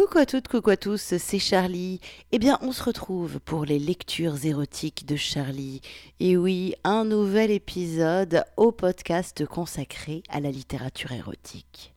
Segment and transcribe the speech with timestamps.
[0.00, 2.00] Coucou à toutes, coucou à tous, c'est Charlie.
[2.32, 5.82] Eh bien, on se retrouve pour les lectures érotiques de Charlie.
[6.20, 11.92] Et oui, un nouvel épisode au podcast consacré à la littérature érotique.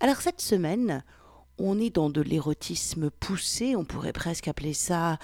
[0.00, 1.04] Alors cette semaine,
[1.58, 5.18] on est dans de l'érotisme poussé, on pourrait presque appeler ça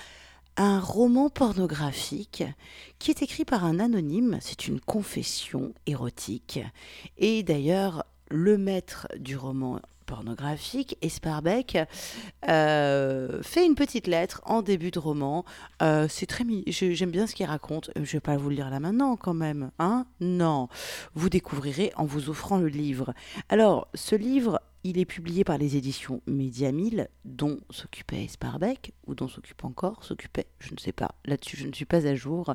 [0.59, 2.45] un roman pornographique
[2.98, 6.60] qui est écrit par un anonyme, c'est une confession érotique.
[7.16, 11.78] Et d'ailleurs, le maître du roman pornographique, Esparbeck
[12.48, 15.45] euh, fait une petite lettre en début de roman.
[15.82, 17.91] Euh, c'est très j'aime bien ce qu'il raconte.
[17.96, 20.06] Je vais pas vous le lire là maintenant quand même, hein?
[20.20, 20.68] Non,
[21.15, 23.15] vous découvrirez en vous offrant le livre.
[23.48, 26.70] Alors, ce livre il est publié par les éditions Média
[27.25, 31.73] dont s'occupait Sparbeck, ou dont s'occupe encore, s'occupait, je ne sais pas, là-dessus je ne
[31.73, 32.55] suis pas à jour.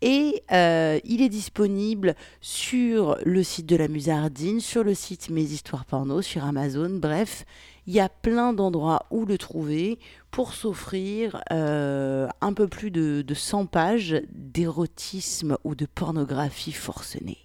[0.00, 5.42] Et euh, il est disponible sur le site de la Musardine, sur le site Mes
[5.42, 7.44] Histoires Porno, sur Amazon, bref,
[7.86, 9.98] il y a plein d'endroits où le trouver
[10.30, 17.38] pour s'offrir euh, un peu plus de, de 100 pages d'érotisme ou de pornographie forcenée.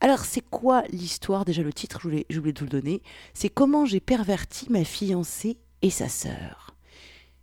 [0.00, 1.44] Alors, c'est quoi l'histoire?
[1.44, 3.02] Déjà, le titre, j'ai oublié de vous le donner.
[3.34, 6.74] C'est Comment j'ai perverti ma fiancée et sa sœur.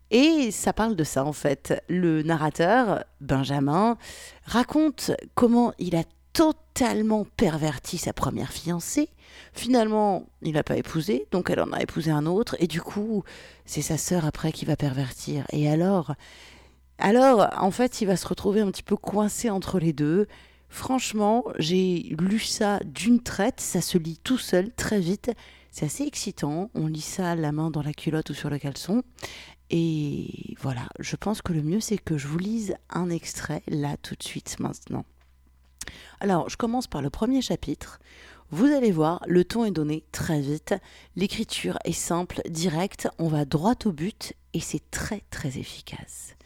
[0.09, 1.83] Et ça parle de ça, en fait.
[1.89, 3.97] Le narrateur, Benjamin,
[4.45, 9.09] raconte comment il a totalement perverti sa première fiancée.
[9.53, 13.23] Finalement, il n'a pas épousé, donc elle en a épousé un autre, et du coup,
[13.65, 15.45] c'est sa sœur après qui va pervertir.
[15.51, 16.13] Et alors,
[16.99, 20.27] alors, en fait, il va se retrouver un petit peu coincé entre les deux.
[20.69, 25.31] Franchement, j'ai lu ça d'une traite, ça se lit tout seul, très vite.
[25.71, 26.69] C'est assez excitant.
[26.73, 29.03] On lit ça la main dans la culotte ou sur le caleçon.
[29.69, 33.97] Et voilà, je pense que le mieux c'est que je vous lise un extrait là
[34.01, 35.05] tout de suite maintenant.
[36.19, 37.99] Alors, je commence par le premier chapitre.
[38.49, 40.73] Vous allez voir, le ton est donné très vite,
[41.17, 46.36] l'écriture est simple, directe, on va droit au but et c'est très très efficace.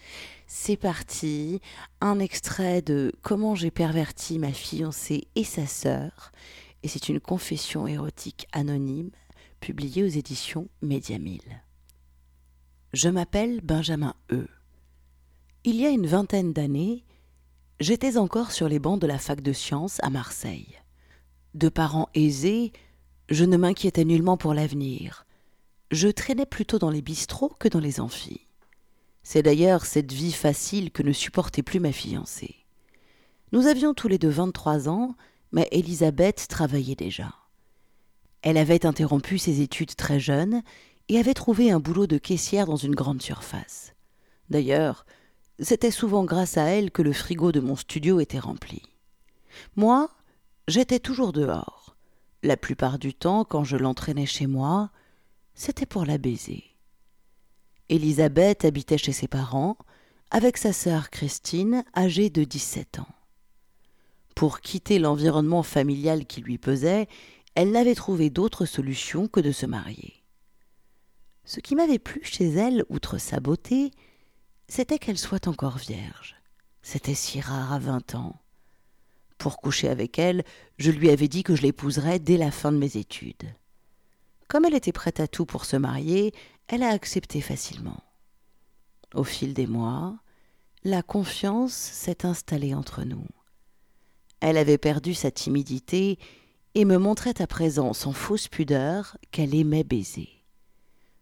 [0.53, 1.62] C'est parti,
[2.01, 6.34] un extrait de Comment j'ai perverti ma fiancée et sa sœur,
[6.84, 9.11] et c'est une confession érotique anonyme
[9.61, 11.17] publiée aux éditions Média
[12.91, 14.45] Je m'appelle Benjamin E.
[15.63, 17.06] Il y a une vingtaine d'années,
[17.79, 20.78] j'étais encore sur les bancs de la fac de sciences à Marseille.
[21.53, 22.73] De parents aisés,
[23.29, 25.25] je ne m'inquiétais nullement pour l'avenir.
[25.91, 28.50] Je traînais plutôt dans les bistrots que dans les amphis.
[29.24, 32.56] C'est d'ailleurs cette vie facile que ne supportait plus ma fiancée.
[33.52, 35.16] Nous avions tous les deux vingt-trois ans,
[35.52, 37.36] mais Elisabeth travaillait déjà.
[38.42, 40.64] Elle avait interrompu ses études très jeune
[41.09, 43.94] et avait trouvé un boulot de caissière dans une grande surface.
[44.50, 45.06] D'ailleurs,
[45.59, 48.82] c'était souvent grâce à elle que le frigo de mon studio était rempli.
[49.76, 50.09] Moi,
[50.68, 51.96] j'étais toujours dehors.
[52.42, 54.90] La plupart du temps, quand je l'entraînais chez moi,
[55.53, 56.64] c'était pour la baiser.
[57.91, 59.78] Élisabeth habitait chez ses parents,
[60.29, 63.16] avec sa sœur Christine, âgée de 17 ans.
[64.34, 67.09] Pour quitter l'environnement familial qui lui pesait,
[67.53, 70.24] elle n'avait trouvé d'autre solution que de se marier.
[71.44, 73.91] Ce qui m'avait plu chez elle, outre sa beauté,
[74.69, 76.38] c'était qu'elle soit encore vierge.
[76.81, 78.40] C'était si rare à vingt ans.
[79.38, 80.46] Pour coucher avec elle,
[80.78, 83.53] je lui avais dit que je l'épouserais dès la fin de mes études.
[84.47, 86.34] Comme elle était prête à tout pour se marier,
[86.72, 88.02] elle a accepté facilement.
[89.14, 90.18] Au fil des mois,
[90.86, 93.28] la confiance s'est installée entre nous.
[94.40, 96.18] Elle avait perdu sa timidité
[96.74, 100.30] et me montrait à présent sans fausse pudeur qu'elle aimait baiser.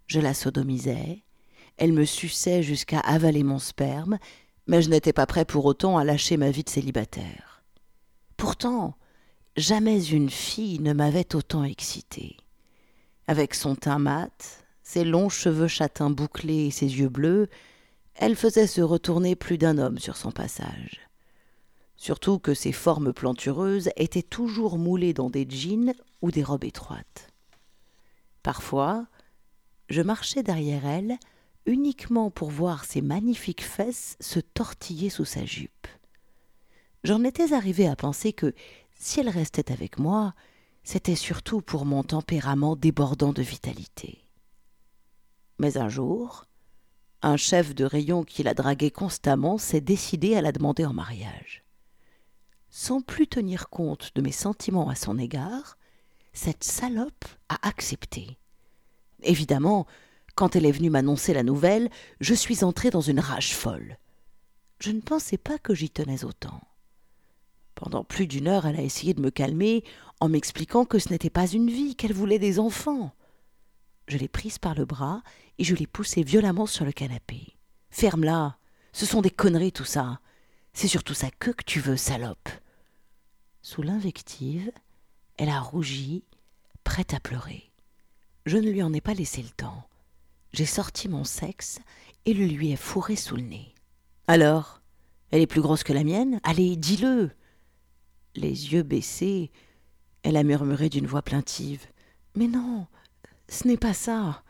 [0.05, 1.23] Je la sodomisais,
[1.77, 4.19] elle me suçait jusqu'à avaler mon sperme,
[4.67, 7.63] mais je n'étais pas prêt pour autant à lâcher ma vie de célibataire.
[8.37, 8.95] Pourtant,
[9.57, 12.37] jamais une fille ne m'avait autant excité.
[13.25, 17.47] Avec son teint mat, ses longs cheveux châtains bouclés et ses yeux bleus,
[18.15, 21.01] elle faisait se retourner plus d'un homme sur son passage.
[21.95, 25.93] Surtout que ses formes plantureuses étaient toujours moulées dans des jeans
[26.23, 27.31] ou des robes étroites.
[28.41, 29.05] Parfois,
[29.89, 31.19] je marchais derrière elle
[31.67, 35.87] uniquement pour voir ses magnifiques fesses se tortiller sous sa jupe.
[37.03, 38.55] J'en étais arrivé à penser que,
[38.95, 40.33] si elle restait avec moi,
[40.83, 44.25] c'était surtout pour mon tempérament débordant de vitalité.
[45.59, 46.45] Mais un jour,
[47.21, 51.63] un chef de rayon qui la draguait constamment s'est décidé à la demander en mariage.
[52.69, 55.77] Sans plus tenir compte de mes sentiments à son égard,
[56.33, 58.37] cette salope a accepté.
[59.21, 59.85] Évidemment,
[60.35, 61.89] quand elle est venue m'annoncer la nouvelle,
[62.21, 63.97] je suis entré dans une rage folle.
[64.79, 66.61] Je ne pensais pas que j'y tenais autant.
[67.75, 69.83] Pendant plus d'une heure, elle a essayé de me calmer
[70.21, 73.13] en m'expliquant que ce n'était pas une vie, qu'elle voulait des enfants.
[74.09, 75.21] Je l'ai prise par le bras
[75.59, 77.55] et je l'ai poussée violemment sur le canapé.
[77.91, 78.57] Ferme-la.
[78.91, 80.19] Ce sont des conneries tout ça.
[80.73, 82.49] C'est surtout sa queue que tu veux, salope.
[83.61, 84.71] Sous l'invective,
[85.37, 86.23] elle a rougi,
[86.83, 87.71] prête à pleurer.
[88.47, 89.87] Je ne lui en ai pas laissé le temps.
[90.53, 91.77] J'ai sorti mon sexe
[92.25, 93.75] et le lui ai fourré sous le nez.
[94.27, 94.81] Alors
[95.29, 96.39] Elle est plus grosse que la mienne?
[96.41, 97.29] Allez, dis-le
[98.33, 99.51] Les yeux baissés,
[100.23, 101.85] elle a murmuré d'une voix plaintive.
[102.35, 102.87] Mais non,
[103.49, 104.43] ce n'est pas ça.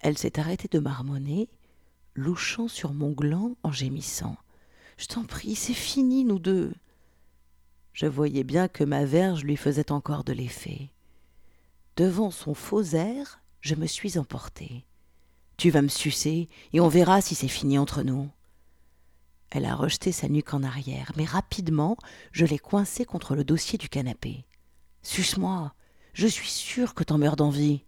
[0.00, 1.48] Elle s'est arrêtée de marmonner,
[2.14, 4.36] louchant sur mon gland en gémissant.
[4.98, 6.74] Je t'en prie, c'est fini, nous deux.
[7.92, 10.90] Je voyais bien que ma verge lui faisait encore de l'effet.
[11.96, 14.84] Devant son faux air, je me suis emportée.
[15.56, 18.28] Tu vas me sucer, et on verra si c'est fini entre nous.
[19.50, 21.96] Elle a rejeté sa nuque en arrière, mais rapidement
[22.32, 24.44] je l'ai coincée contre le dossier du canapé.
[25.02, 25.72] Suce-moi,
[26.14, 27.84] je suis sûre que t'en meurs d'envie.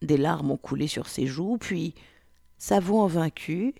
[0.00, 1.94] Des larmes ont coulé sur ses joues, puis,
[2.56, 3.74] s'avouant vaincue,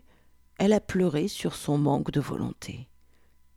[0.58, 2.88] elle a pleuré sur son manque de volonté.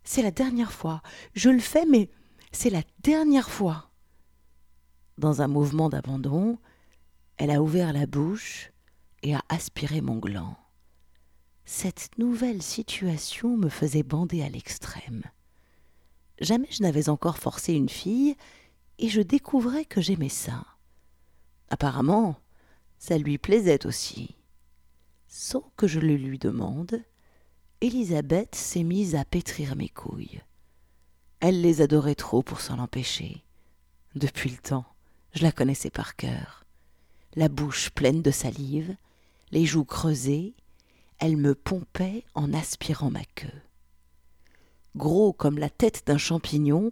[0.04, 1.02] C'est la dernière fois.
[1.34, 2.10] Je le fais, mais
[2.52, 3.90] c'est la dernière fois.
[5.18, 6.60] Dans un mouvement d'abandon,
[7.38, 8.72] elle a ouvert la bouche
[9.24, 10.58] et a aspiré mon gland.
[11.66, 15.24] Cette nouvelle situation me faisait bander à l'extrême.
[16.40, 18.36] Jamais je n'avais encore forcé une fille,
[19.00, 20.66] et je découvrais que j'aimais ça.
[21.70, 22.38] Apparemment,
[23.00, 24.36] ça lui plaisait aussi.
[25.28, 27.02] Sans que je le lui demande,
[27.80, 30.42] Élisabeth s'est mise à pétrir mes couilles.
[31.40, 33.44] Elle les adorait trop pour s'en empêcher.
[34.14, 34.86] Depuis le temps,
[35.34, 36.66] je la connaissais par cœur.
[37.34, 38.96] La bouche pleine de salive,
[39.52, 40.54] les joues creusées,
[41.18, 43.62] elle me pompait en aspirant ma queue.
[44.96, 46.92] Gros comme la tête d'un champignon,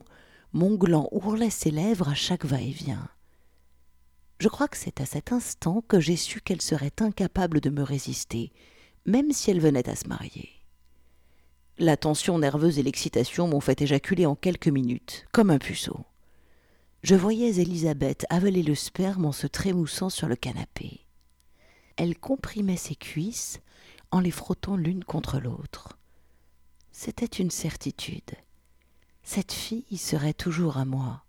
[0.53, 3.07] mon gland ourlait ses lèvres à chaque va-et-vient.
[4.39, 7.83] Je crois que c'est à cet instant que j'ai su qu'elle serait incapable de me
[7.83, 8.51] résister,
[9.05, 10.49] même si elle venait à se marier.
[11.77, 16.05] La tension nerveuse et l'excitation m'ont fait éjaculer en quelques minutes, comme un puceau.
[17.03, 21.05] Je voyais Élisabeth avaler le sperme en se trémoussant sur le canapé.
[21.95, 23.59] Elle comprimait ses cuisses
[24.11, 25.97] en les frottant l'une contre l'autre.
[26.91, 28.31] C'était une certitude.
[29.31, 31.23] Cette fille serait toujours à moi,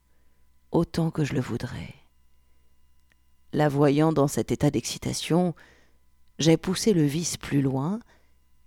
[0.71, 1.95] autant que je le voudrais.
[3.53, 5.55] La voyant dans cet état d'excitation,
[6.39, 8.01] j'ai poussé le vice plus loin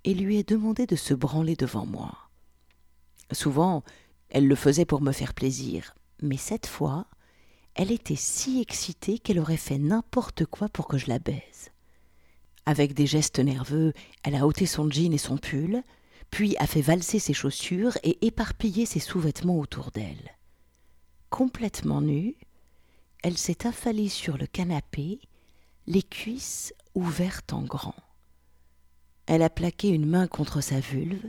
[0.03, 2.15] et lui ai demandé de se branler devant moi.
[3.31, 3.83] Souvent,
[4.29, 7.07] elle le faisait pour me faire plaisir, mais cette fois,
[7.73, 11.71] elle était si excitée qu'elle aurait fait n'importe quoi pour que je la baise.
[12.67, 15.81] Avec des gestes nerveux, elle a ôté son jean et son pull,
[16.33, 20.35] puis a fait valser ses chaussures et éparpillé ses sous-vêtements autour d'elle.
[21.29, 22.35] Complètement nue,
[23.21, 25.19] elle s'est affalée sur le canapé,
[25.85, 27.93] les cuisses ouvertes en grand.
[29.27, 31.23] Elle a plaqué une main contre sa vulve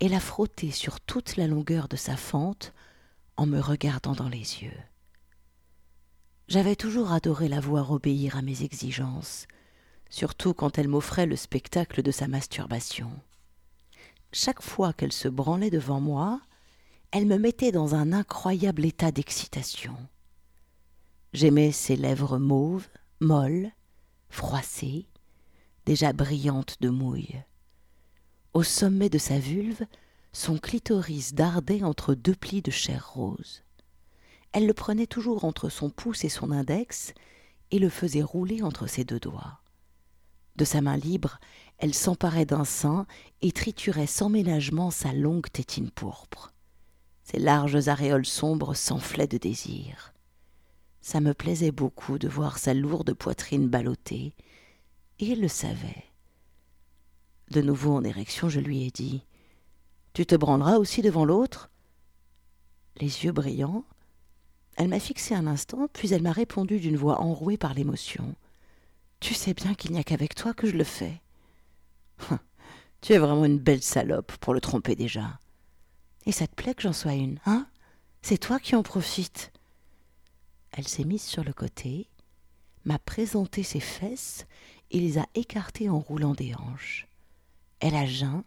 [0.00, 2.72] et l'a frottée sur toute la longueur de sa fente
[3.36, 4.82] en me regardant dans les yeux.
[6.48, 9.46] J'avais toujours adoré la voir obéir à mes exigences,
[10.10, 13.12] surtout quand elle m'offrait le spectacle de sa masturbation.
[14.36, 16.40] Chaque fois qu'elle se branlait devant moi,
[17.12, 19.94] elle me mettait dans un incroyable état d'excitation.
[21.32, 22.88] J'aimais ses lèvres mauves,
[23.20, 23.70] molles,
[24.30, 25.06] froissées,
[25.86, 27.44] déjà brillante de mouille.
[28.54, 29.86] Au sommet de sa vulve,
[30.32, 33.62] son clitoris dardait entre deux plis de chair rose.
[34.50, 37.14] Elle le prenait toujours entre son pouce et son index
[37.70, 39.60] et le faisait rouler entre ses deux doigts.
[40.56, 41.40] De sa main libre,
[41.78, 43.06] elle s'emparait d'un sein
[43.42, 46.52] et triturait sans ménagement sa longue tétine pourpre.
[47.24, 50.14] Ses larges aréoles sombres s'enflaient de désir.
[51.00, 54.34] Ça me plaisait beaucoup de voir sa lourde poitrine ballottée,
[55.18, 56.04] et elle le savait.
[57.50, 59.22] De nouveau en érection, je lui ai dit
[60.12, 61.70] Tu te branleras aussi devant l'autre?
[62.96, 63.84] Les yeux brillants,
[64.76, 68.34] elle m'a fixé un instant, puis elle m'a répondu d'une voix enrouée par l'émotion
[69.24, 71.22] Tu sais bien qu'il n'y a qu'avec toi que je le fais.
[73.00, 75.40] tu es vraiment une belle salope pour le tromper déjà.
[76.26, 77.66] Et ça te plaît que j'en sois une, hein?
[78.20, 79.50] C'est toi qui en profites.
[80.72, 82.10] Elle s'est mise sur le côté,
[82.84, 84.44] m'a présenté ses fesses
[84.90, 87.08] et les a écartées en roulant des hanches.
[87.80, 88.44] Elle a jeun,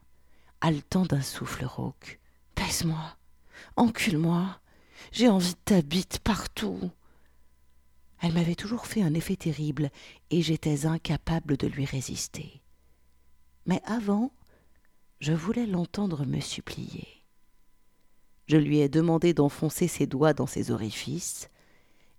[0.61, 2.19] haletant d'un souffle rauque.
[2.55, 3.17] Baise-moi,
[3.77, 4.59] encule-moi,
[5.11, 6.91] j'ai envie de ta bite partout.
[8.21, 9.91] Elle m'avait toujours fait un effet terrible
[10.31, 12.61] et j'étais incapable de lui résister.
[13.65, 14.31] Mais avant,
[15.19, 17.07] je voulais l'entendre me supplier.
[18.47, 21.49] Je lui ai demandé d'enfoncer ses doigts dans ses orifices,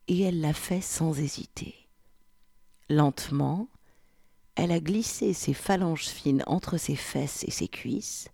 [0.09, 1.75] et elle l'a fait sans hésiter.
[2.91, 3.69] Lentement,
[4.55, 8.29] elle a glissé ses phalanges fines entre ses fesses et ses cuisses,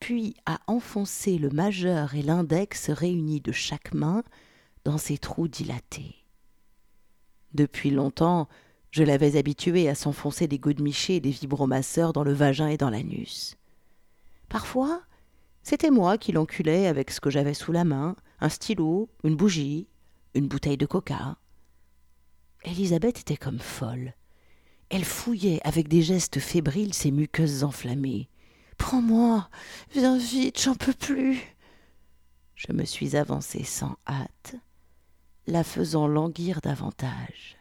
[0.00, 4.24] puis a enfoncé le majeur et l'index réunis de chaque main
[4.84, 6.19] dans ses trous dilatés.
[7.54, 8.48] Depuis longtemps,
[8.90, 12.90] je l'avais habituée à s'enfoncer des godemichés et des vibromasseurs dans le vagin et dans
[12.90, 13.56] l'anus.
[14.48, 15.02] Parfois,
[15.62, 19.86] c'était moi qui l'enculais avec ce que j'avais sous la main, un stylo, une bougie,
[20.34, 21.36] une bouteille de coca.
[22.64, 24.14] Elisabeth était comme folle.
[24.88, 28.28] Elle fouillait avec des gestes fébriles ses muqueuses enflammées.
[28.76, 29.48] Prends-moi,
[29.92, 31.40] viens vite, j'en peux plus.
[32.56, 34.56] Je me suis avancée sans hâte,
[35.50, 37.56] la faisant languir davantage.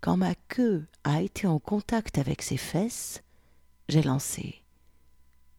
[0.00, 3.22] Quand ma queue a été en contact avec ses fesses,
[3.88, 4.62] j'ai lancé.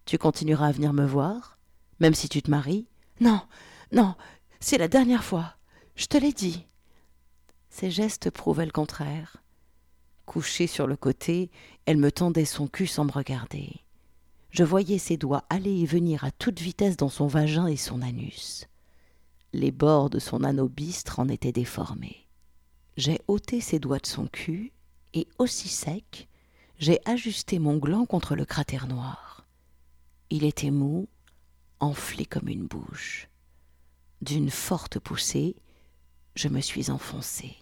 [0.06, 1.58] Tu continueras à venir me voir,
[2.00, 2.88] même si tu te maries?
[3.22, 3.42] Non,
[3.92, 4.16] non,
[4.60, 5.56] c'est la dernière fois.
[5.96, 6.66] Je te l'ai dit.
[7.70, 9.38] Ses gestes prouvaient le contraire.
[10.26, 11.52] Couchée sur le côté,
[11.86, 13.82] elle me tendait son cul sans me regarder.
[14.50, 18.02] Je voyais ses doigts aller et venir à toute vitesse dans son vagin et son
[18.02, 18.68] anus.
[19.54, 22.28] Les bords de son anneau bistre en étaient déformés.
[22.98, 24.74] J'ai ôté ses doigts de son cul
[25.14, 26.28] et, aussi sec,
[26.80, 29.46] j'ai ajusté mon gland contre le cratère noir.
[30.32, 31.08] Il était mou,
[31.80, 33.30] enflé comme une bouche.
[34.24, 35.56] D'une forte poussée,
[36.36, 37.56] je me suis enfoncé.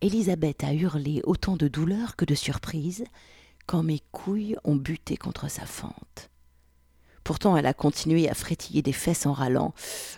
[0.00, 3.04] Élisabeth a hurlé autant de douleur que de surprise
[3.66, 6.30] quand mes couilles ont buté contre sa fente.
[7.28, 9.74] Pourtant, elle a continué à frétiller des fesses en râlant.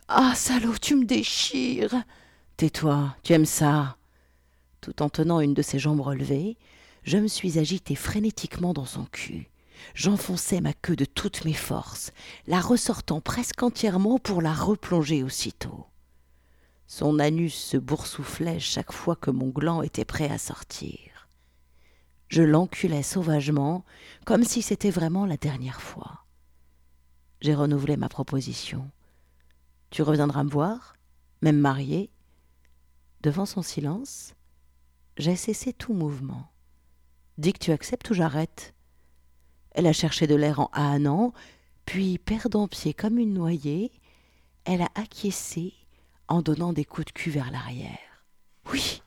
[0.06, 2.04] Ah, salaud, tu me déchires
[2.56, 3.96] Tais-toi, tu aimes ça
[4.80, 6.56] Tout en tenant une de ses jambes relevées,
[7.02, 9.50] je me suis agité frénétiquement dans son cul.
[9.92, 12.12] J'enfonçais ma queue de toutes mes forces,
[12.46, 15.86] la ressortant presque entièrement pour la replonger aussitôt.
[16.86, 21.28] Son anus se boursouflait chaque fois que mon gland était prêt à sortir.
[22.28, 23.84] Je l'enculais sauvagement,
[24.24, 26.19] comme si c'était vraiment la dernière fois.
[27.40, 28.90] J'ai renouvelé ma proposition.
[29.90, 30.96] Tu reviendras me voir,
[31.42, 32.10] même marié
[33.22, 34.34] Devant son silence,
[35.16, 36.50] j'ai cessé tout mouvement.
[37.38, 38.74] Dis que tu acceptes ou j'arrête
[39.72, 41.32] Elle a cherché de l'air en hannant,
[41.86, 43.90] puis, perdant pied comme une noyée,
[44.64, 45.74] elle a acquiescé
[46.28, 48.24] en donnant des coups de cul vers l'arrière.
[48.72, 49.02] Oui,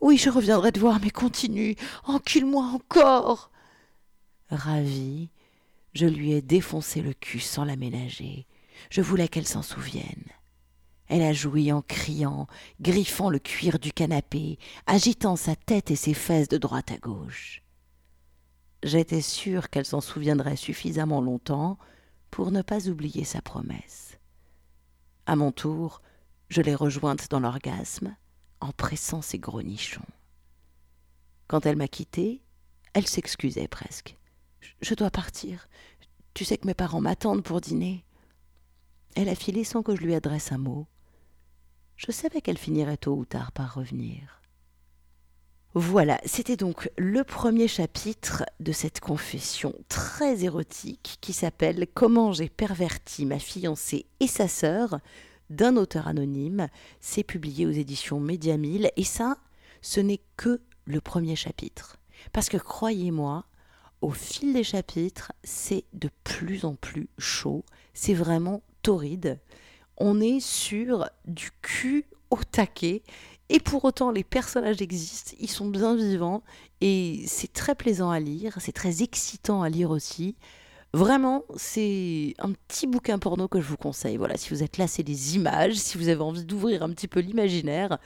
[0.00, 3.50] oui, je reviendrai te voir, mais continue, encule-moi encore.
[4.50, 5.30] Ravi,
[5.96, 8.46] je lui ai défoncé le cul sans la ménager.
[8.90, 10.24] Je voulais qu'elle s'en souvienne.
[11.08, 12.46] Elle a joui en criant,
[12.80, 17.62] griffant le cuir du canapé, agitant sa tête et ses fesses de droite à gauche.
[18.82, 21.78] J'étais sûr qu'elle s'en souviendrait suffisamment longtemps
[22.30, 24.18] pour ne pas oublier sa promesse.
[25.24, 26.02] À mon tour,
[26.50, 28.14] je l'ai rejointe dans l'orgasme
[28.60, 30.02] en pressant ses gros nichons.
[31.46, 32.42] Quand elle m'a quitté,
[32.92, 34.16] elle s'excusait presque.
[34.80, 35.68] Je dois partir.
[36.36, 38.04] Tu sais que mes parents m'attendent pour dîner.
[39.14, 40.86] Elle a filé sans que je lui adresse un mot.
[41.96, 44.42] Je savais qu'elle finirait tôt ou tard par revenir.
[45.72, 52.50] Voilà, c'était donc le premier chapitre de cette confession très érotique qui s'appelle Comment j'ai
[52.50, 55.00] perverti ma fiancée et sa sœur
[55.48, 56.68] d'un auteur anonyme.
[57.00, 58.56] C'est publié aux éditions Média
[58.94, 59.38] et ça,
[59.80, 61.96] ce n'est que le premier chapitre.
[62.34, 63.46] Parce que croyez-moi,
[64.02, 67.64] au fil des chapitres, c'est de plus en plus chaud.
[67.94, 69.38] C'est vraiment torride.
[69.96, 73.02] On est sur du cul au taquet.
[73.48, 76.42] Et pour autant, les personnages existent, ils sont bien vivants,
[76.80, 80.34] et c'est très plaisant à lire, c'est très excitant à lire aussi.
[80.92, 84.16] Vraiment, c'est un petit bouquin porno que je vous conseille.
[84.16, 87.20] Voilà, si vous êtes lassé des images, si vous avez envie d'ouvrir un petit peu
[87.20, 87.98] l'imaginaire,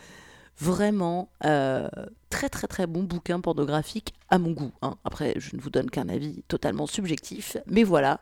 [0.61, 1.89] vraiment euh,
[2.29, 4.73] très très très bon bouquin pornographique à mon goût.
[4.83, 4.97] Hein.
[5.05, 8.21] Après, je ne vous donne qu'un avis totalement subjectif, mais voilà,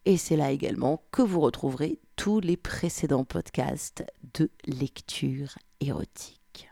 [0.04, 6.68] Et c'est là également que vous retrouverez tous les précédents podcasts de lecture érotique.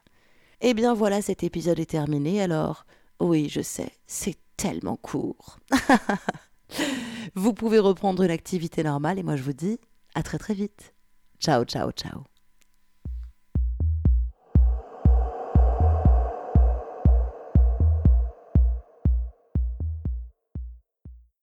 [0.61, 2.87] Eh bien voilà, cet épisode est terminé alors.
[3.21, 5.59] Oui, je sais, c'est tellement court.
[7.35, 9.79] vous pouvez reprendre l'activité normale et moi je vous dis
[10.15, 10.95] à très très vite.
[11.39, 12.25] Ciao, ciao, ciao.